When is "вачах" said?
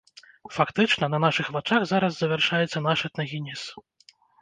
1.57-1.87